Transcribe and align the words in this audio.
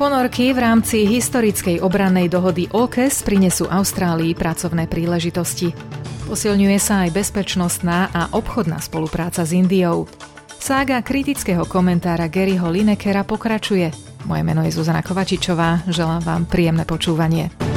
Ponorky 0.00 0.56
v 0.56 0.64
rámci 0.64 1.04
historickej 1.04 1.84
obrannej 1.84 2.32
dohody 2.32 2.72
OKES 2.72 3.20
prinesú 3.20 3.68
Austrálii 3.68 4.32
pracovné 4.32 4.88
príležitosti. 4.88 5.76
Posilňuje 6.24 6.78
sa 6.80 7.04
aj 7.04 7.20
bezpečnostná 7.20 8.08
a 8.08 8.32
obchodná 8.32 8.80
spolupráca 8.80 9.44
s 9.44 9.52
Indiou. 9.52 10.08
Sága 10.56 11.04
kritického 11.04 11.68
komentára 11.68 12.32
Garyho 12.32 12.72
Linekera 12.72 13.28
pokračuje. 13.28 13.92
Moje 14.24 14.40
meno 14.40 14.64
je 14.64 14.72
Zuzana 14.72 15.04
Kovačičová, 15.04 15.84
želám 15.92 16.24
vám 16.24 16.42
príjemné 16.48 16.88
počúvanie. 16.88 17.69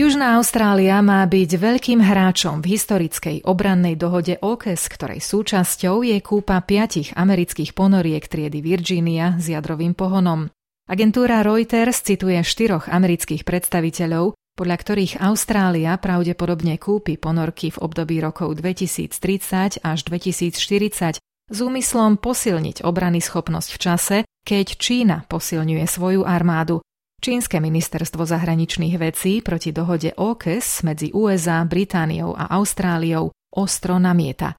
Južná 0.00 0.40
Austrália 0.40 0.96
má 1.04 1.20
byť 1.28 1.60
veľkým 1.60 2.00
hráčom 2.00 2.64
v 2.64 2.72
historickej 2.72 3.44
obrannej 3.44 4.00
dohode 4.00 4.40
OKES, 4.40 4.88
ktorej 4.96 5.20
súčasťou 5.20 6.00
je 6.00 6.16
kúpa 6.24 6.56
piatich 6.64 7.12
amerických 7.12 7.76
ponoriek 7.76 8.24
triedy 8.24 8.64
Virginia 8.64 9.36
s 9.36 9.52
jadrovým 9.52 9.92
pohonom. 9.92 10.48
Agentúra 10.88 11.44
Reuters 11.44 12.00
cituje 12.00 12.40
štyroch 12.40 12.88
amerických 12.88 13.44
predstaviteľov, 13.44 14.40
podľa 14.56 14.76
ktorých 14.80 15.20
Austrália 15.20 15.92
pravdepodobne 16.00 16.80
kúpi 16.80 17.20
ponorky 17.20 17.68
v 17.68 17.84
období 17.84 18.24
rokov 18.24 18.56
2030 18.56 19.84
až 19.84 19.98
2040 20.08 21.20
s 21.20 21.58
úmyslom 21.60 22.16
posilniť 22.16 22.88
obrany 22.88 23.20
schopnosť 23.20 23.68
v 23.68 23.78
čase, 23.78 24.16
keď 24.48 24.66
Čína 24.80 25.28
posilňuje 25.28 25.84
svoju 25.84 26.24
armádu 26.24 26.80
Čínske 27.20 27.60
ministerstvo 27.60 28.24
zahraničných 28.24 28.96
vecí 28.96 29.44
proti 29.44 29.76
dohode 29.76 30.16
OKES 30.16 30.88
medzi 30.88 31.12
USA, 31.12 31.60
Britániou 31.68 32.32
a 32.32 32.48
Austráliou 32.56 33.28
ostro 33.52 34.00
namieta. 34.00 34.56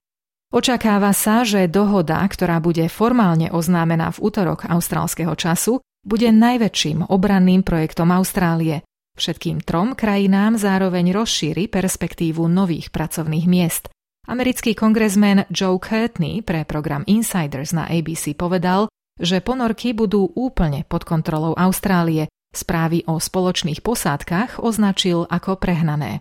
Očakáva 0.54 1.10
sa, 1.10 1.42
že 1.42 1.66
dohoda, 1.66 2.22
ktorá 2.22 2.62
bude 2.62 2.86
formálne 2.86 3.50
oznámená 3.50 4.14
v 4.14 4.30
útorok 4.30 4.70
austrálskeho 4.70 5.34
času, 5.34 5.82
bude 6.06 6.30
najväčším 6.30 7.10
obranným 7.10 7.66
projektom 7.66 8.14
Austrálie. 8.14 8.86
Všetkým 9.18 9.66
trom 9.66 9.98
krajinám 9.98 10.54
zároveň 10.54 11.10
rozšíri 11.18 11.66
perspektívu 11.66 12.46
nových 12.46 12.94
pracovných 12.94 13.46
miest. 13.50 13.90
Americký 14.30 14.78
kongresmen 14.78 15.50
Joe 15.50 15.82
Courtney 15.82 16.46
pre 16.46 16.62
program 16.62 17.02
Insiders 17.10 17.74
na 17.74 17.90
ABC 17.90 18.38
povedal, 18.38 18.86
že 19.18 19.42
ponorky 19.42 19.98
budú 19.98 20.30
úplne 20.38 20.86
pod 20.86 21.02
kontrolou 21.02 21.58
Austrálie 21.58 22.30
Správy 22.52 23.08
o 23.08 23.16
spoločných 23.16 23.80
posádkach 23.80 24.60
označil 24.60 25.24
ako 25.24 25.56
prehnané. 25.56 26.20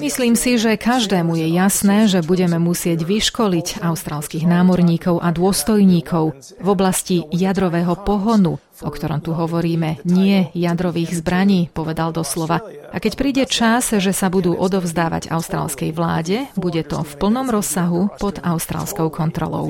Myslím 0.00 0.32
si, 0.32 0.50
že 0.56 0.80
každému 0.80 1.32
je 1.36 1.48
jasné, 1.52 2.08
že 2.08 2.24
budeme 2.24 2.56
musieť 2.56 3.04
vyškoliť 3.04 3.84
austrálskych 3.84 4.48
námorníkov 4.48 5.20
a 5.20 5.28
dôstojníkov 5.28 6.24
v 6.56 6.68
oblasti 6.72 7.20
jadrového 7.28 8.00
pohonu, 8.00 8.56
o 8.80 8.88
ktorom 8.88 9.20
tu 9.20 9.36
hovoríme, 9.36 10.00
nie 10.08 10.48
jadrových 10.56 11.20
zbraní, 11.20 11.68
povedal 11.68 12.16
doslova. 12.16 12.64
A 12.88 12.96
keď 12.96 13.12
príde 13.12 13.44
čas, 13.44 13.92
že 13.92 14.16
sa 14.16 14.32
budú 14.32 14.56
odovzdávať 14.56 15.28
austrálskej 15.28 15.92
vláde, 15.92 16.48
bude 16.56 16.80
to 16.80 17.04
v 17.04 17.12
plnom 17.20 17.52
rozsahu 17.52 18.08
pod 18.16 18.40
austrálskou 18.40 19.12
kontrolou. 19.12 19.68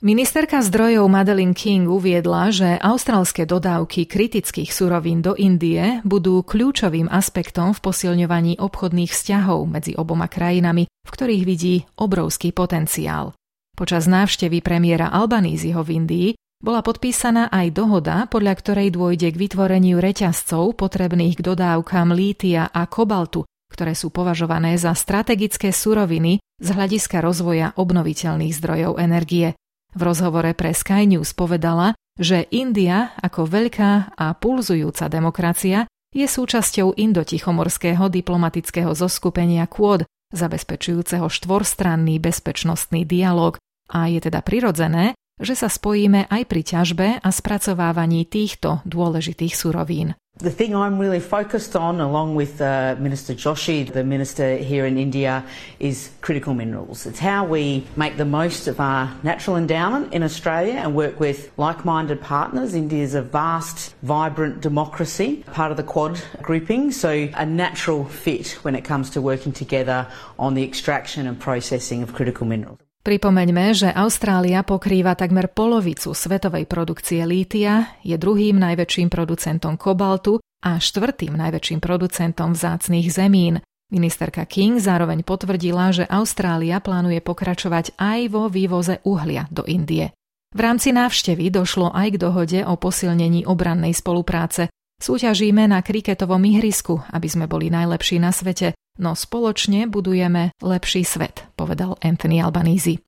Ministerka 0.00 0.64
zdrojov 0.64 1.12
Madeline 1.12 1.52
King 1.52 1.84
uviedla, 1.84 2.48
že 2.48 2.80
austrálske 2.80 3.44
dodávky 3.44 4.08
kritických 4.08 4.72
surovín 4.72 5.20
do 5.20 5.36
Indie 5.36 6.00
budú 6.08 6.40
kľúčovým 6.40 7.04
aspektom 7.12 7.76
v 7.76 7.84
posilňovaní 7.84 8.56
obchodných 8.64 9.12
vzťahov 9.12 9.68
medzi 9.68 9.92
oboma 9.92 10.24
krajinami, 10.24 10.88
v 10.88 11.10
ktorých 11.12 11.44
vidí 11.44 11.84
obrovský 12.00 12.48
potenciál. 12.56 13.36
Počas 13.76 14.08
návštevy 14.08 14.64
premiéra 14.64 15.12
Albaníziho 15.12 15.84
v 15.84 15.92
Indii 15.92 16.28
bola 16.64 16.80
podpísaná 16.80 17.52
aj 17.52 17.68
dohoda, 17.68 18.24
podľa 18.24 18.56
ktorej 18.56 18.96
dôjde 18.96 19.36
k 19.36 19.36
vytvoreniu 19.36 20.00
reťazcov 20.00 20.80
potrebných 20.80 21.36
k 21.36 21.44
dodávkam 21.44 22.16
lítia 22.16 22.72
a 22.72 22.88
kobaltu, 22.88 23.44
ktoré 23.68 23.92
sú 23.92 24.08
považované 24.08 24.80
za 24.80 24.96
strategické 24.96 25.76
suroviny 25.76 26.40
z 26.56 26.68
hľadiska 26.72 27.20
rozvoja 27.20 27.76
obnoviteľných 27.76 28.56
zdrojov 28.56 28.96
energie. 28.96 29.59
V 29.90 30.00
rozhovore 30.06 30.54
pre 30.54 30.70
Sky 30.70 31.06
News 31.10 31.34
povedala, 31.34 31.98
že 32.14 32.46
India 32.54 33.16
ako 33.18 33.48
veľká 33.48 34.14
a 34.14 34.26
pulzujúca 34.38 35.10
demokracia 35.10 35.90
je 36.10 36.26
súčasťou 36.26 36.98
indotichomorského 36.98 38.10
diplomatického 38.10 38.94
zoskupenia 38.94 39.66
Quad, 39.70 40.06
zabezpečujúceho 40.30 41.26
štvorstranný 41.26 42.18
bezpečnostný 42.22 43.06
dialog. 43.06 43.58
A 43.90 44.06
je 44.06 44.22
teda 44.22 44.42
prirodzené, 44.46 45.18
že 45.40 45.56
sa 45.56 45.72
spojíme 45.72 46.28
aj 46.28 46.42
pri 46.46 46.62
ťažbe 46.62 47.06
a 47.18 47.28
spracovávaní 47.32 48.28
týchto 48.28 48.84
dôležitých 48.84 49.56
surovín. 49.56 50.14
The 50.40 50.50
thing 50.50 50.74
I'm 50.74 50.98
really 50.98 51.20
focused 51.20 51.76
on, 51.76 52.00
along 52.00 52.34
with 52.34 52.62
uh, 52.62 52.96
Minister 52.98 53.34
Joshi, 53.34 53.84
the 53.84 54.02
minister 54.02 54.56
here 54.56 54.86
in 54.86 54.96
India, 54.96 55.44
is 55.78 56.12
critical 56.22 56.54
minerals. 56.54 57.04
It's 57.04 57.18
how 57.18 57.44
we 57.44 57.84
make 57.94 58.16
the 58.16 58.24
most 58.24 58.66
of 58.66 58.80
our 58.80 59.12
natural 59.22 59.58
endowment 59.58 60.14
in 60.14 60.22
Australia 60.22 60.80
and 60.80 60.94
work 60.94 61.20
with 61.20 61.52
like 61.58 61.84
minded 61.84 62.22
partners. 62.22 62.72
India 62.72 63.04
is 63.04 63.12
a 63.12 63.20
vast, 63.20 63.92
vibrant 64.00 64.62
democracy, 64.62 65.44
part 65.52 65.72
of 65.72 65.76
the 65.76 65.84
Quad 65.84 66.16
grouping, 66.40 66.90
so 66.90 67.28
a 67.36 67.44
natural 67.44 68.06
fit 68.06 68.56
when 68.64 68.74
it 68.74 68.80
comes 68.80 69.10
to 69.10 69.20
working 69.20 69.52
together 69.52 70.08
on 70.38 70.54
the 70.54 70.64
extraction 70.64 71.26
and 71.26 71.38
processing 71.38 72.02
of 72.02 72.14
critical 72.14 72.46
minerals. 72.46 72.80
Pripomeňme, 73.00 73.72
že 73.72 73.88
Austrália 73.88 74.60
pokrýva 74.60 75.16
takmer 75.16 75.48
polovicu 75.48 76.12
svetovej 76.12 76.68
produkcie 76.68 77.24
lítia, 77.24 77.96
je 78.04 78.12
druhým 78.20 78.60
najväčším 78.60 79.08
producentom 79.08 79.80
kobaltu 79.80 80.36
a 80.60 80.76
štvrtým 80.76 81.32
najväčším 81.32 81.80
producentom 81.80 82.52
vzácných 82.52 83.08
zemín. 83.08 83.64
Ministerka 83.88 84.44
King 84.44 84.76
zároveň 84.76 85.24
potvrdila, 85.24 85.96
že 85.96 86.04
Austrália 86.04 86.76
plánuje 86.84 87.24
pokračovať 87.24 87.96
aj 87.96 88.20
vo 88.28 88.52
vývoze 88.52 89.00
uhlia 89.08 89.48
do 89.48 89.64
Indie. 89.64 90.12
V 90.52 90.60
rámci 90.60 90.92
návštevy 90.92 91.48
došlo 91.48 91.96
aj 91.96 92.14
k 92.14 92.20
dohode 92.20 92.60
o 92.68 92.76
posilnení 92.76 93.48
obrannej 93.48 93.96
spolupráce. 93.96 94.68
Súťažíme 95.00 95.64
na 95.64 95.80
kriketovom 95.80 96.44
ihrisku, 96.44 97.00
aby 97.16 97.32
sme 97.32 97.48
boli 97.48 97.72
najlepší 97.72 98.20
na 98.20 98.28
svete 98.28 98.76
no 99.00 99.16
spoločne 99.16 99.88
budujeme 99.88 100.52
lepší 100.60 101.02
svet, 101.02 101.48
povedal 101.56 101.96
Anthony 102.04 102.44
Albanese. 102.44 103.00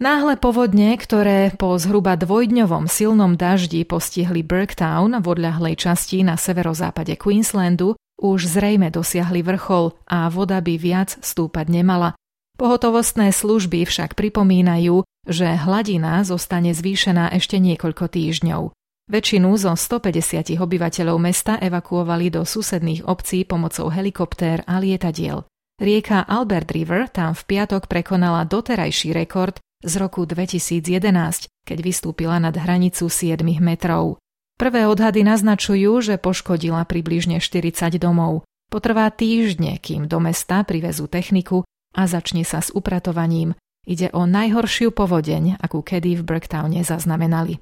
Náhle 0.00 0.40
povodne, 0.40 0.96
ktoré 0.96 1.52
po 1.54 1.76
zhruba 1.76 2.16
dvojdňovom 2.16 2.88
silnom 2.88 3.36
daždi 3.36 3.84
postihli 3.84 4.40
Burketown 4.40 5.12
v 5.20 5.26
odľahlej 5.28 5.76
časti 5.76 6.24
na 6.24 6.40
severozápade 6.40 7.20
Queenslandu, 7.20 8.00
už 8.16 8.48
zrejme 8.48 8.88
dosiahli 8.88 9.44
vrchol 9.44 9.92
a 10.08 10.32
voda 10.32 10.60
by 10.64 10.74
viac 10.80 11.20
stúpať 11.20 11.68
nemala. 11.68 12.16
Pohotovostné 12.56 13.32
služby 13.32 13.84
však 13.84 14.16
pripomínajú, 14.16 15.04
že 15.28 15.48
hladina 15.56 16.24
zostane 16.24 16.72
zvýšená 16.72 17.32
ešte 17.36 17.60
niekoľko 17.60 18.08
týždňov. 18.08 18.72
Väčšinu 19.10 19.58
zo 19.58 19.74
150 19.74 20.54
obyvateľov 20.54 21.18
mesta 21.18 21.58
evakuovali 21.58 22.30
do 22.30 22.46
susedných 22.46 23.10
obcí 23.10 23.42
pomocou 23.42 23.90
helikoptér 23.90 24.62
a 24.70 24.78
lietadiel. 24.78 25.42
Rieka 25.82 26.30
Albert 26.30 26.70
River 26.70 27.10
tam 27.10 27.34
v 27.34 27.42
piatok 27.42 27.90
prekonala 27.90 28.46
doterajší 28.46 29.10
rekord 29.10 29.58
z 29.82 29.92
roku 29.98 30.22
2011, 30.30 31.50
keď 31.66 31.78
vystúpila 31.82 32.38
nad 32.38 32.54
hranicu 32.54 33.10
7 33.10 33.42
metrov. 33.58 34.22
Prvé 34.54 34.86
odhady 34.86 35.26
naznačujú, 35.26 36.06
že 36.06 36.14
poškodila 36.14 36.86
približne 36.86 37.42
40 37.42 37.98
domov. 37.98 38.46
Potrvá 38.70 39.10
týždne, 39.10 39.82
kým 39.82 40.06
do 40.06 40.22
mesta 40.22 40.62
privezú 40.62 41.10
techniku 41.10 41.66
a 41.98 42.06
začne 42.06 42.46
sa 42.46 42.62
s 42.62 42.70
upratovaním. 42.70 43.58
Ide 43.90 44.14
o 44.14 44.22
najhoršiu 44.22 44.94
povodeň, 44.94 45.58
akú 45.58 45.82
kedy 45.82 46.14
v 46.14 46.22
Burktowne 46.22 46.86
zaznamenali. 46.86 47.58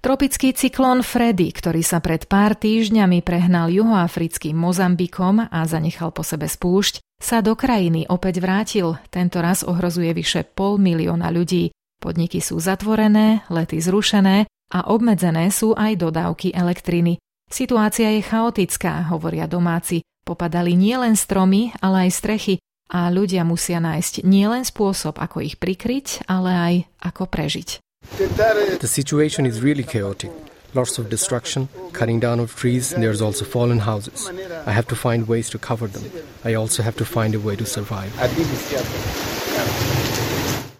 Tropický 0.00 0.56
cyklón 0.56 1.04
Freddy, 1.04 1.52
ktorý 1.52 1.84
sa 1.84 2.00
pred 2.00 2.24
pár 2.24 2.56
týždňami 2.56 3.20
prehnal 3.20 3.68
juhoafrickým 3.68 4.56
Mozambikom 4.56 5.44
a 5.44 5.60
zanechal 5.68 6.08
po 6.08 6.24
sebe 6.24 6.48
spúšť, 6.48 7.04
sa 7.20 7.44
do 7.44 7.52
krajiny 7.52 8.08
opäť 8.08 8.40
vrátil. 8.40 8.96
Tento 9.12 9.44
raz 9.44 9.60
ohrozuje 9.60 10.16
vyše 10.16 10.48
pol 10.48 10.80
milióna 10.80 11.28
ľudí. 11.28 11.76
Podniky 12.00 12.40
sú 12.40 12.56
zatvorené, 12.56 13.44
lety 13.52 13.76
zrušené 13.76 14.48
a 14.72 14.88
obmedzené 14.88 15.52
sú 15.52 15.76
aj 15.76 16.00
dodávky 16.00 16.56
elektriny. 16.56 17.20
Situácia 17.52 18.08
je 18.16 18.24
chaotická, 18.24 19.04
hovoria 19.12 19.44
domáci. 19.44 20.00
Popadali 20.24 20.80
nielen 20.80 21.12
stromy, 21.12 21.76
ale 21.84 22.08
aj 22.08 22.16
strechy 22.16 22.54
a 22.88 23.12
ľudia 23.12 23.44
musia 23.44 23.84
nájsť 23.84 24.24
nielen 24.24 24.64
spôsob, 24.64 25.20
ako 25.20 25.44
ich 25.44 25.60
prikryť, 25.60 26.24
ale 26.24 26.50
aj 26.56 26.74
ako 27.04 27.28
prežiť. 27.28 27.89
The 28.20 28.88
situation 28.88 29.46
is 29.46 29.62
really 29.64 29.82
chaotic. 29.82 30.30
Lots 30.74 30.98
of 30.98 31.08
destruction, 31.08 31.68
cutting 31.92 32.20
down 32.20 32.40
of 32.40 32.54
trees, 32.54 32.92
and 32.92 33.02
there's 33.02 33.22
also 33.22 33.44
fallen 33.44 33.80
houses. 33.80 34.28
I 34.66 34.72
have 34.76 34.86
to 34.88 34.96
find 34.96 35.26
ways 35.26 35.48
to 35.50 35.58
cover 35.58 35.88
them. 35.88 36.04
I 36.44 36.52
also 36.52 36.82
have 36.82 36.96
to 36.96 37.04
find 37.04 37.34
a 37.34 37.40
way 37.40 37.56
to 37.56 37.64
survive. 37.64 38.12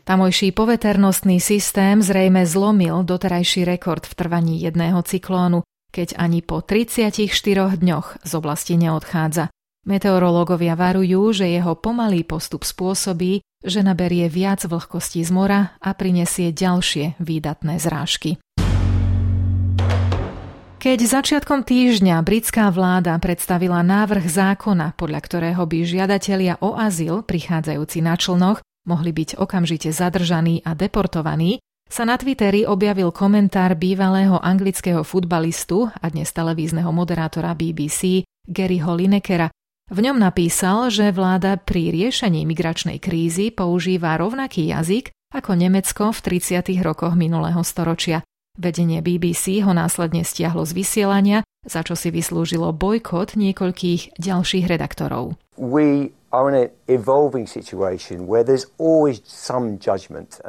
Tamojší 0.05 0.53
poveternostný 0.53 1.41
systém 1.41 2.03
zrejme 2.03 2.47
zlomil 2.47 3.03
doterajší 3.03 3.65
rekord 3.65 4.07
v 4.07 4.15
trvaní 4.15 4.61
jedného 4.61 5.03
cyklónu, 5.03 5.63
keď 5.93 6.21
ani 6.21 6.43
po 6.43 6.61
34 6.61 7.81
dňoch 7.81 8.19
z 8.25 8.33
oblasti 8.35 8.77
neodchádza. 8.77 9.49
Meteorológovia 9.89 10.77
varujú, 10.77 11.33
že 11.33 11.49
jeho 11.49 11.73
pomalý 11.73 12.21
postup 12.29 12.69
spôsobí, 12.69 13.41
že 13.61 13.85
naberie 13.85 14.27
viac 14.33 14.65
vlhkosti 14.65 15.21
z 15.25 15.31
mora 15.33 15.61
a 15.81 15.93
prinesie 15.93 16.51
ďalšie 16.53 17.21
výdatné 17.21 17.77
zrážky. 17.77 18.41
Keď 20.81 20.99
začiatkom 21.05 21.61
týždňa 21.61 22.25
britská 22.25 22.73
vláda 22.73 23.13
predstavila 23.21 23.85
návrh 23.85 24.25
zákona, 24.25 24.97
podľa 24.97 25.21
ktorého 25.21 25.63
by 25.69 25.79
žiadatelia 25.85 26.57
o 26.65 26.73
azyl 26.73 27.21
prichádzajúci 27.21 28.01
na 28.01 28.17
člnoch 28.17 28.65
mohli 28.89 29.13
byť 29.13 29.37
okamžite 29.37 29.93
zadržaní 29.93 30.65
a 30.65 30.73
deportovaní, 30.73 31.61
sa 31.91 32.09
na 32.09 32.17
Twitteri 32.17 32.65
objavil 32.65 33.13
komentár 33.13 33.77
bývalého 33.77 34.41
anglického 34.41 35.05
futbalistu 35.05 35.91
a 35.91 36.07
dnes 36.09 36.33
televízneho 36.33 36.89
moderátora 36.95 37.53
BBC 37.53 38.25
Garyho 38.49 38.97
Linekera, 38.97 39.53
v 39.91 39.99
ňom 40.07 40.23
napísal, 40.23 40.87
že 40.89 41.11
vláda 41.11 41.59
pri 41.59 41.91
riešení 41.91 42.47
migračnej 42.47 43.03
krízy 43.03 43.51
používa 43.51 44.15
rovnaký 44.15 44.71
jazyk 44.71 45.11
ako 45.35 45.59
Nemecko 45.59 46.15
v 46.15 46.39
30. 46.39 46.63
rokoch 46.83 47.19
minulého 47.19 47.63
storočia. 47.67 48.23
Vedenie 48.59 49.03
BBC 49.03 49.63
ho 49.63 49.71
následne 49.75 50.27
stiahlo 50.27 50.67
z 50.67 50.75
vysielania, 50.75 51.39
za 51.67 51.83
čo 51.87 51.95
si 51.99 52.11
vyslúžilo 52.11 52.71
bojkot 52.75 53.35
niekoľkých 53.35 54.19
ďalších 54.19 54.65
redaktorov. 54.67 55.39
We 55.59 56.15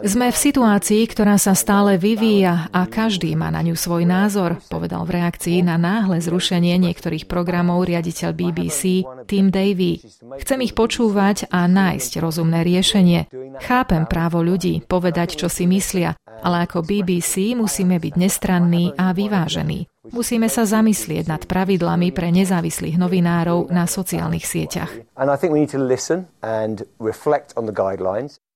sme 0.05 0.29
v 0.29 0.37
situácii, 0.37 1.01
ktorá 1.09 1.41
sa 1.41 1.57
stále 1.57 1.97
vyvíja 1.97 2.69
a 2.69 2.85
každý 2.85 3.33
má 3.33 3.49
na 3.49 3.65
ňu 3.65 3.73
svoj 3.73 4.05
názor, 4.05 4.61
povedal 4.69 5.09
v 5.09 5.17
reakcii 5.17 5.65
na 5.65 5.81
náhle 5.81 6.21
zrušenie 6.21 6.77
niektorých 6.77 7.25
programov 7.25 7.89
riaditeľ 7.89 8.29
BBC 8.29 9.01
Tim 9.25 9.49
Davy. 9.49 10.05
Chcem 10.37 10.59
ich 10.61 10.77
počúvať 10.77 11.49
a 11.49 11.65
nájsť 11.65 12.11
rozumné 12.21 12.61
riešenie. 12.61 13.33
Chápem 13.65 14.05
právo 14.05 14.45
ľudí 14.45 14.85
povedať, 14.85 15.33
čo 15.33 15.49
si 15.49 15.65
myslia, 15.65 16.13
ale 16.45 16.69
ako 16.69 16.85
BBC 16.85 17.57
musíme 17.57 17.97
byť 17.97 18.13
nestranní 18.21 18.93
a 18.93 19.17
vyvážení. 19.17 19.90
Musíme 20.11 20.51
sa 20.51 20.67
zamyslieť 20.67 21.25
nad 21.31 21.43
pravidlami 21.47 22.11
pre 22.11 22.35
nezávislých 22.35 22.99
novinárov 22.99 23.71
na 23.71 23.87
sociálnych 23.87 24.43
sieťach. 24.43 24.91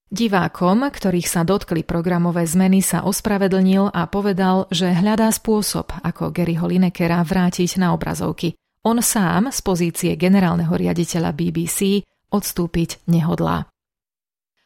Divákom, 0.06 0.78
ktorých 0.86 1.28
sa 1.28 1.42
dotkli 1.42 1.82
programové 1.82 2.44
zmeny, 2.46 2.80
sa 2.84 3.08
ospravedlnil 3.08 3.90
a 3.90 4.06
povedal, 4.06 4.70
že 4.70 4.92
hľadá 4.92 5.34
spôsob, 5.34 5.92
ako 6.04 6.30
Garyho 6.30 6.70
Linekera 6.70 7.24
vrátiť 7.26 7.82
na 7.82 7.96
obrazovky. 7.96 8.54
On 8.86 9.02
sám 9.02 9.50
z 9.50 9.60
pozície 9.66 10.12
generálneho 10.14 10.70
riaditeľa 10.70 11.34
BBC 11.34 12.06
odstúpiť 12.30 13.08
nehodlá. 13.10 13.66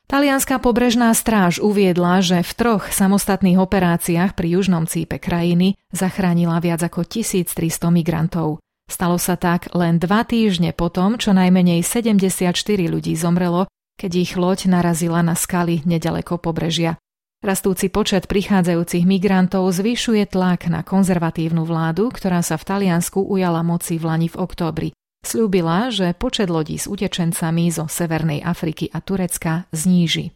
Talianská 0.10 0.58
pobrežná 0.58 1.14
stráž 1.14 1.62
uviedla, 1.62 2.26
že 2.26 2.42
v 2.42 2.52
troch 2.58 2.90
samostatných 2.90 3.62
operáciách 3.62 4.34
pri 4.34 4.58
južnom 4.58 4.90
cípe 4.90 5.22
krajiny 5.22 5.78
zachránila 5.94 6.58
viac 6.66 6.82
ako 6.82 7.06
1300 7.06 7.54
migrantov. 7.94 8.58
Stalo 8.90 9.22
sa 9.22 9.38
tak 9.38 9.70
len 9.78 10.02
dva 10.02 10.26
týždne 10.26 10.74
potom, 10.74 11.22
čo 11.22 11.30
najmenej 11.38 11.86
74 11.86 12.58
ľudí 12.90 13.14
zomrelo, 13.14 13.70
keď 14.02 14.12
ich 14.18 14.34
loď 14.34 14.74
narazila 14.74 15.22
na 15.22 15.38
skaly 15.38 15.86
nedaleko 15.86 16.42
pobrežia. 16.42 16.98
Rastúci 17.46 17.94
počet 17.94 18.26
prichádzajúcich 18.26 19.06
migrantov 19.06 19.70
zvyšuje 19.70 20.26
tlak 20.26 20.74
na 20.74 20.82
konzervatívnu 20.82 21.70
vládu, 21.70 22.10
ktorá 22.10 22.42
sa 22.42 22.58
v 22.58 22.66
Taliansku 22.66 23.22
ujala 23.22 23.62
moci 23.62 24.02
v 24.02 24.10
Lani 24.10 24.26
v 24.26 24.42
októbri. 24.42 24.90
Sľúbila, 25.20 25.92
že 25.92 26.16
počet 26.16 26.48
lodí 26.48 26.80
s 26.80 26.88
utečencami 26.88 27.68
zo 27.70 27.92
Severnej 27.92 28.40
Afriky 28.42 28.88
a 28.90 29.04
Turecka 29.04 29.68
zníži. 29.76 30.32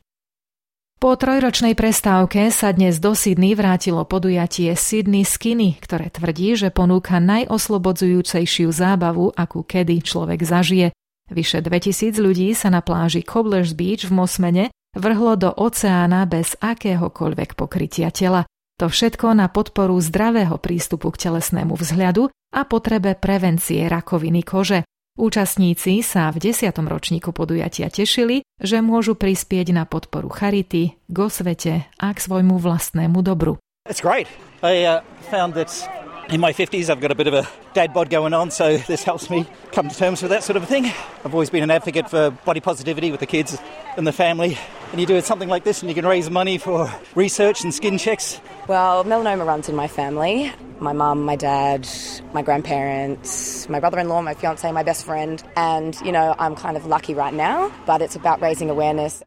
Po 1.04 1.20
trojročnej 1.20 1.76
prestávke 1.76 2.48
sa 2.48 2.72
dnes 2.72 2.96
do 3.04 3.12
Sydney 3.12 3.60
vrátilo 3.60 4.08
podujatie 4.08 4.72
Sydney 4.72 5.28
Skinny, 5.28 5.76
ktoré 5.84 6.08
tvrdí, 6.08 6.56
že 6.56 6.72
ponúka 6.72 7.20
najoslobodzujúcejšiu 7.20 8.72
zábavu, 8.72 9.36
akú 9.36 9.68
kedy 9.68 10.00
človek 10.00 10.48
zažije. 10.48 10.96
Vyše 11.28 11.60
2000 11.60 12.16
ľudí 12.24 12.56
sa 12.56 12.72
na 12.72 12.80
pláži 12.80 13.20
Cobblers 13.20 13.76
Beach 13.76 14.08
v 14.08 14.16
Mosmene 14.16 14.66
vrhlo 14.96 15.36
do 15.36 15.52
oceána 15.52 16.24
bez 16.24 16.56
akéhokoľvek 16.64 17.60
pokrytia 17.60 18.08
tela. 18.14 18.48
To 18.84 18.92
všetko 18.92 19.40
na 19.40 19.48
podporu 19.48 19.96
zdravého 20.04 20.60
prístupu 20.60 21.08
k 21.16 21.32
telesnému 21.32 21.80
vzhľadu 21.80 22.28
a 22.52 22.68
potrebe 22.68 23.16
prevencie 23.16 23.88
rakoviny 23.88 24.44
kože. 24.44 24.84
Účastníci 25.16 26.04
sa 26.04 26.28
v 26.36 26.52
desiatom 26.52 26.92
ročníku 26.92 27.32
podujatia 27.32 27.88
tešili, 27.88 28.44
že 28.60 28.84
môžu 28.84 29.16
prispieť 29.16 29.72
na 29.72 29.88
podporu 29.88 30.28
charity, 30.28 31.00
k 31.00 31.16
osvete 31.16 31.88
a 31.96 32.12
k 32.12 32.20
svojmu 32.20 32.60
vlastnému 32.60 33.24
dobru. 33.24 33.56
It's 33.88 34.04
great. 34.04 34.28
I 34.60 34.84
uh, 34.84 35.00
found 35.32 35.56
that 35.56 35.72
in 36.28 36.44
my 36.44 36.52
50s 36.52 36.92
I've 36.92 37.00
got 37.00 37.16
a 37.16 37.16
bit 37.16 37.32
of 37.32 37.40
a 37.40 37.48
dad 37.72 37.96
bod 37.96 38.12
going 38.12 38.36
on, 38.36 38.52
so 38.52 38.76
this 38.92 39.08
helps 39.08 39.32
me 39.32 39.48
come 39.72 39.88
to 39.88 39.96
terms 39.96 40.20
with 40.20 40.36
that 40.36 40.44
sort 40.44 40.60
of 40.60 40.68
thing. 40.68 40.92
I've 41.24 41.32
always 41.32 41.48
been 41.48 41.64
an 41.64 41.72
advocate 41.72 42.12
for 42.12 42.36
body 42.44 42.60
positivity 42.60 43.16
with 43.16 43.24
the 43.24 43.32
kids 43.32 43.56
and 43.96 44.04
the 44.04 44.12
family 44.12 44.60
and 44.94 45.02
you 45.02 45.08
do 45.08 45.20
something 45.22 45.50
like 45.50 45.64
this 45.64 45.82
and 45.82 45.90
you 45.90 45.96
can 45.96 46.06
raise 46.06 46.30
money 46.30 46.60
for 46.60 46.92
research 47.16 47.64
and 47.64 47.74
skin 47.74 47.98
checks? 47.98 48.44
Well, 48.64 49.04
melanoma 49.04 49.46
runs 49.46 49.68
in 49.68 49.76
my 49.76 49.90
family. 49.90 50.48
My 50.80 50.94
mum, 50.94 51.28
my 51.28 51.36
dad, 51.36 51.84
my 52.32 52.42
grandparents, 52.42 53.68
my 53.68 53.80
brother 53.80 54.00
in 54.00 54.08
law, 54.08 54.22
my 54.22 54.36
fiance, 54.36 54.72
my 54.72 54.84
best 54.84 55.04
friend. 55.04 55.44
And, 55.58 56.00
you 56.00 56.12
know, 56.12 56.34
I'm 56.40 56.56
kind 56.56 56.78
of 56.78 56.86
lucky 56.86 57.14
right 57.14 57.34
now, 57.34 57.72
but 57.86 58.02
it's 58.02 58.16
about 58.16 58.40
raising 58.40 58.70
awareness. 58.70 59.20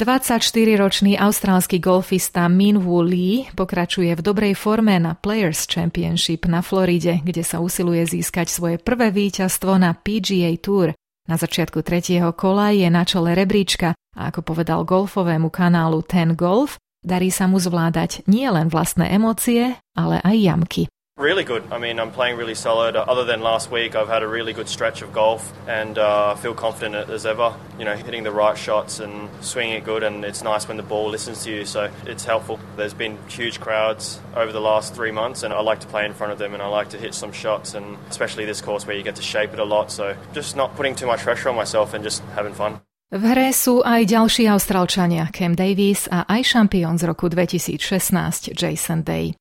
24-ročný 0.00 1.20
austrálsky 1.20 1.76
golfista 1.76 2.48
Min 2.48 2.80
Woo 2.80 3.04
Lee 3.04 3.52
pokračuje 3.52 4.16
v 4.16 4.22
dobrej 4.24 4.56
forme 4.56 4.96
na 4.96 5.12
Players 5.12 5.68
Championship 5.68 6.48
na 6.48 6.64
Floride, 6.64 7.20
kde 7.20 7.44
sa 7.44 7.60
usiluje 7.60 8.08
získať 8.08 8.48
svoje 8.48 8.80
prvé 8.80 9.12
víťazstvo 9.12 9.76
na 9.76 9.92
PGA 9.92 10.56
Tour. 10.56 10.96
Na 11.30 11.38
začiatku 11.38 11.86
tretieho 11.86 12.34
kola 12.34 12.74
je 12.74 12.90
na 12.90 13.06
čele 13.06 13.38
rebríčka 13.38 13.94
a 13.94 14.34
ako 14.34 14.42
povedal 14.42 14.82
golfovému 14.82 15.46
kanálu 15.46 16.02
Ten 16.02 16.34
Golf, 16.34 16.82
darí 17.06 17.30
sa 17.30 17.46
mu 17.46 17.62
zvládať 17.62 18.26
nielen 18.26 18.66
vlastné 18.66 19.14
emócie, 19.14 19.78
ale 19.94 20.18
aj 20.26 20.36
jamky. 20.42 20.82
Really 21.20 21.44
good. 21.44 21.70
I 21.70 21.76
mean, 21.76 22.00
I'm 22.00 22.12
playing 22.12 22.38
really 22.38 22.54
solid. 22.54 22.96
Other 22.96 23.24
than 23.24 23.42
last 23.42 23.70
week, 23.70 23.94
I've 23.94 24.08
had 24.08 24.22
a 24.22 24.26
really 24.26 24.54
good 24.54 24.70
stretch 24.70 25.02
of 25.02 25.12
golf 25.12 25.52
and 25.68 25.98
uh, 25.98 26.34
feel 26.36 26.54
confident 26.54 27.10
as 27.10 27.26
ever. 27.26 27.54
You 27.78 27.84
know, 27.84 27.94
hitting 27.94 28.22
the 28.22 28.32
right 28.32 28.56
shots 28.56 29.00
and 29.00 29.28
swinging 29.44 29.74
it 29.74 29.84
good, 29.84 30.02
and 30.02 30.24
it's 30.24 30.42
nice 30.42 30.66
when 30.66 30.78
the 30.78 30.82
ball 30.82 31.10
listens 31.10 31.44
to 31.44 31.50
you, 31.50 31.66
so 31.66 31.90
it's 32.06 32.24
helpful. 32.24 32.58
There's 32.76 32.94
been 32.94 33.18
huge 33.28 33.60
crowds 33.60 34.18
over 34.34 34.50
the 34.50 34.62
last 34.62 34.94
three 34.94 35.10
months, 35.10 35.42
and 35.42 35.52
I 35.52 35.60
like 35.60 35.80
to 35.80 35.86
play 35.88 36.06
in 36.06 36.14
front 36.14 36.32
of 36.32 36.38
them 36.38 36.54
and 36.54 36.62
I 36.62 36.68
like 36.68 36.88
to 36.90 36.98
hit 36.98 37.12
some 37.12 37.32
shots, 37.32 37.74
and 37.74 37.98
especially 38.08 38.46
this 38.46 38.62
course 38.62 38.86
where 38.86 38.96
you 38.96 39.02
get 39.02 39.16
to 39.16 39.22
shape 39.22 39.52
it 39.52 39.58
a 39.58 39.64
lot. 39.64 39.90
So 39.90 40.16
just 40.32 40.56
not 40.56 40.74
putting 40.74 40.94
too 40.94 41.06
much 41.06 41.20
pressure 41.20 41.50
on 41.50 41.56
myself 41.56 41.92
and 41.92 42.02
just 42.02 42.22
having 42.34 42.54
fun. 42.54 42.80
V 43.10 43.26
hre 43.26 43.50
sú 43.50 43.82
aj 43.82 44.06
ďalší 44.06 44.46
Austrálčania, 44.46 45.34
Cam 45.34 45.58
Davis 45.58 46.06
a 46.14 46.30
aj 46.30 46.54
šampión 46.54 46.94
z 46.94 47.10
roku 47.10 47.26
2016 47.26 48.54
Jason 48.54 49.02
Day. 49.02 49.39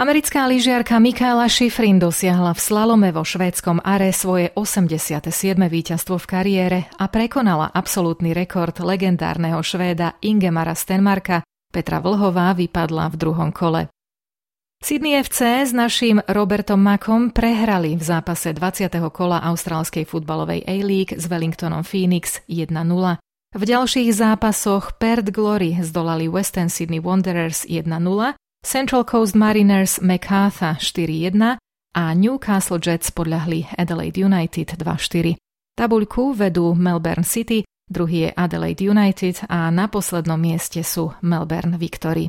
Americká 0.00 0.48
lyžiarka 0.48 0.96
Mikaela 0.96 1.44
Schifrin 1.44 2.00
dosiahla 2.00 2.56
v 2.56 2.60
slalome 2.64 3.12
vo 3.12 3.20
švédskom 3.20 3.84
Are 3.84 4.08
svoje 4.16 4.48
87. 4.56 5.20
víťazstvo 5.60 6.16
v 6.16 6.24
kariére 6.24 6.78
a 6.96 7.04
prekonala 7.12 7.68
absolútny 7.68 8.32
rekord 8.32 8.80
legendárneho 8.80 9.60
Švéda 9.60 10.16
Ingemara 10.24 10.72
Stenmarka. 10.72 11.44
Petra 11.68 12.00
Vlhová 12.00 12.56
vypadla 12.56 13.12
v 13.12 13.16
druhom 13.20 13.52
kole. 13.52 13.92
Sydney 14.80 15.20
FC 15.20 15.68
s 15.68 15.76
naším 15.76 16.24
Robertom 16.24 16.80
Makom 16.80 17.28
prehrali 17.28 17.92
v 17.92 18.00
zápase 18.00 18.56
20. 18.56 19.04
kola 19.12 19.44
austrálskej 19.52 20.08
futbalovej 20.08 20.64
A-League 20.64 21.12
s 21.20 21.28
Wellingtonom 21.28 21.84
Phoenix 21.84 22.40
1-0. 22.48 22.72
V 23.52 23.62
ďalších 23.68 24.08
zápasoch 24.16 24.96
Perth 24.96 25.28
Glory 25.28 25.76
zdolali 25.84 26.24
Western 26.24 26.72
Sydney 26.72 27.04
Wanderers 27.04 27.68
1-0 27.68 27.84
Central 28.60 29.08
Coast 29.08 29.32
Mariners 29.34 30.04
MacArthur 30.04 30.76
4-1 30.76 31.56
a 31.96 32.04
Newcastle 32.12 32.76
Jets 32.76 33.08
podľahli 33.08 33.72
Adelaide 33.72 34.20
United 34.20 34.76
2-4. 34.76 35.34
Tabuľku 35.74 36.36
vedú 36.36 36.76
Melbourne 36.76 37.24
City, 37.24 37.64
druhý 37.88 38.28
je 38.28 38.30
Adelaide 38.36 38.84
United 38.84 39.48
a 39.48 39.72
na 39.72 39.88
poslednom 39.88 40.36
mieste 40.36 40.84
sú 40.84 41.16
Melbourne 41.24 41.80
Victory. 41.80 42.28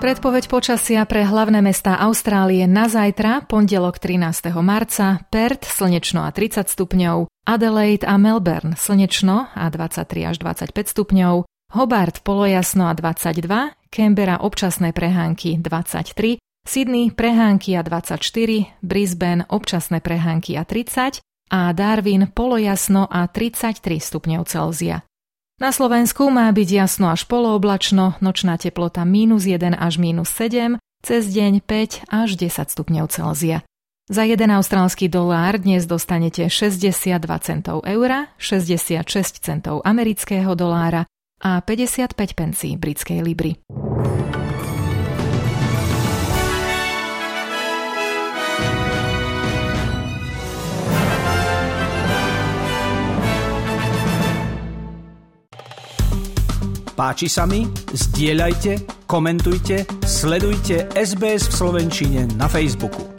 Predpoveď 0.00 0.44
počasia 0.48 1.04
pre 1.04 1.26
hlavné 1.26 1.60
mestá 1.60 2.00
Austrálie 2.00 2.64
na 2.64 2.88
zajtra, 2.88 3.44
pondelok 3.44 4.00
13. 4.00 4.56
marca, 4.64 5.20
Perth 5.28 5.68
slnečno 5.68 6.24
a 6.24 6.32
30 6.32 6.64
stupňov, 6.64 7.28
Adelaide 7.44 8.08
a 8.08 8.16
Melbourne 8.16 8.72
slnečno 8.72 9.52
a 9.52 9.64
23 9.68 10.32
až 10.32 10.36
25 10.40 10.74
stupňov, 10.96 11.44
Hobart 11.68 12.24
polojasno 12.24 12.88
a 12.88 12.96
22, 12.96 13.76
Canberra 13.92 14.40
občasné 14.40 14.96
prehánky 14.96 15.60
23, 15.60 16.40
Sydney 16.64 17.12
prehánky 17.12 17.76
a 17.76 17.84
24, 17.84 18.80
Brisbane 18.80 19.44
občasné 19.44 20.00
prehánky 20.00 20.56
a 20.56 20.64
30 20.64 21.20
a 21.52 21.60
Darwin 21.76 22.32
polojasno 22.32 23.04
a 23.04 23.28
33 23.28 23.84
stupňov 24.00 24.48
Celzia. 24.48 25.04
Na 25.60 25.68
Slovensku 25.68 26.32
má 26.32 26.48
byť 26.48 26.68
jasno 26.72 27.12
až 27.12 27.28
polooblačno, 27.28 28.16
nočná 28.24 28.56
teplota 28.56 29.04
minus 29.04 29.44
1 29.44 29.76
až 29.76 30.00
minus 30.00 30.32
7, 30.40 30.80
cez 31.04 31.28
deň 31.28 31.60
5 31.68 32.08
až 32.08 32.28
10 32.32 32.64
stupňov 32.64 33.12
Celzia. 33.12 33.60
Za 34.08 34.24
1 34.24 34.40
austrálsky 34.56 35.12
dolár 35.12 35.60
dnes 35.60 35.84
dostanete 35.84 36.48
62 36.48 37.12
centov 37.44 37.84
eura, 37.84 38.32
66 38.40 39.44
centov 39.44 39.84
amerického 39.84 40.56
dolára 40.56 41.04
a 41.42 41.60
55 41.60 42.34
pencí 42.34 42.76
britskej 42.76 43.22
libry. 43.22 43.56
Páči 56.98 57.30
sa 57.30 57.46
mi? 57.46 57.62
Zdieľajte, 57.94 59.06
komentujte, 59.06 59.86
sledujte 60.02 60.90
SBS 60.98 61.46
v 61.46 61.54
Slovenčine 61.54 62.26
na 62.34 62.50
Facebooku. 62.50 63.17